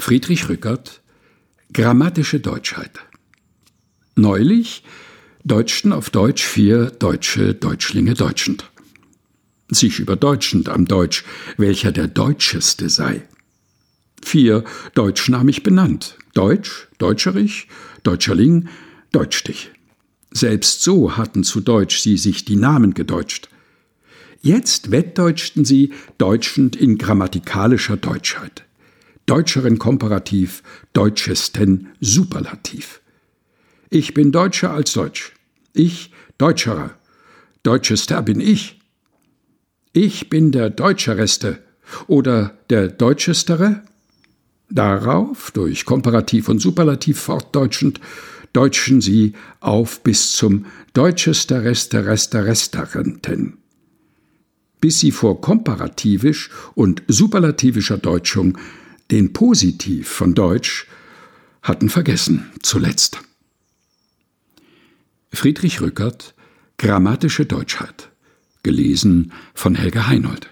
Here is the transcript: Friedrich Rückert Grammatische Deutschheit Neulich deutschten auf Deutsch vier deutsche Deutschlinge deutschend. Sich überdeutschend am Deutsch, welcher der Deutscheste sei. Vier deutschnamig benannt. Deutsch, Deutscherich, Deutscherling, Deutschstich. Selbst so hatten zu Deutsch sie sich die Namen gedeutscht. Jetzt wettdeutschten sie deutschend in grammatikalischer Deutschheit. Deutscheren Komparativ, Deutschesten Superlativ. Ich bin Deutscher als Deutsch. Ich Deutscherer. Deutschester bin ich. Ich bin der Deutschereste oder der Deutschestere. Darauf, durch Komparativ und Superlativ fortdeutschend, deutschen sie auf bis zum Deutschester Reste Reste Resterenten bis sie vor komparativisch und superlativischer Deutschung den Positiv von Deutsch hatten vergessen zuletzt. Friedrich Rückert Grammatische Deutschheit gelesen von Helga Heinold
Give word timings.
Friedrich 0.00 0.48
Rückert 0.48 1.02
Grammatische 1.74 2.40
Deutschheit 2.40 3.00
Neulich 4.16 4.82
deutschten 5.44 5.92
auf 5.92 6.08
Deutsch 6.08 6.42
vier 6.42 6.86
deutsche 6.86 7.54
Deutschlinge 7.54 8.14
deutschend. 8.14 8.70
Sich 9.68 10.00
überdeutschend 10.00 10.70
am 10.70 10.86
Deutsch, 10.86 11.24
welcher 11.58 11.92
der 11.92 12.08
Deutscheste 12.08 12.88
sei. 12.88 13.28
Vier 14.24 14.64
deutschnamig 14.94 15.62
benannt. 15.62 16.16
Deutsch, 16.32 16.88
Deutscherich, 16.96 17.68
Deutscherling, 18.02 18.68
Deutschstich. 19.12 19.70
Selbst 20.30 20.82
so 20.82 21.18
hatten 21.18 21.44
zu 21.44 21.60
Deutsch 21.60 22.00
sie 22.00 22.16
sich 22.16 22.46
die 22.46 22.56
Namen 22.56 22.94
gedeutscht. 22.94 23.50
Jetzt 24.40 24.90
wettdeutschten 24.90 25.66
sie 25.66 25.92
deutschend 26.16 26.74
in 26.74 26.96
grammatikalischer 26.96 27.98
Deutschheit. 27.98 28.64
Deutscheren 29.26 29.78
Komparativ, 29.78 30.62
Deutschesten 30.92 31.88
Superlativ. 32.00 33.00
Ich 33.88 34.14
bin 34.14 34.32
Deutscher 34.32 34.72
als 34.72 34.92
Deutsch. 34.92 35.32
Ich 35.72 36.12
Deutscherer. 36.38 36.90
Deutschester 37.62 38.22
bin 38.22 38.40
ich. 38.40 38.80
Ich 39.92 40.30
bin 40.30 40.52
der 40.52 40.70
Deutschereste 40.70 41.58
oder 42.06 42.58
der 42.70 42.88
Deutschestere. 42.88 43.82
Darauf, 44.70 45.50
durch 45.50 45.84
Komparativ 45.84 46.48
und 46.48 46.60
Superlativ 46.60 47.18
fortdeutschend, 47.18 48.00
deutschen 48.52 49.00
sie 49.00 49.34
auf 49.60 50.02
bis 50.02 50.32
zum 50.32 50.66
Deutschester 50.92 51.64
Reste 51.64 52.06
Reste 52.06 52.44
Resterenten 52.46 53.60
bis 54.80 55.00
sie 55.00 55.10
vor 55.10 55.40
komparativisch 55.40 56.50
und 56.74 57.02
superlativischer 57.06 57.98
Deutschung 57.98 58.56
den 59.10 59.32
Positiv 59.32 60.08
von 60.08 60.34
Deutsch 60.34 60.86
hatten 61.62 61.88
vergessen 61.88 62.50
zuletzt. 62.62 63.20
Friedrich 65.32 65.80
Rückert 65.80 66.34
Grammatische 66.78 67.44
Deutschheit 67.44 68.10
gelesen 68.62 69.32
von 69.54 69.74
Helga 69.74 70.06
Heinold 70.06 70.50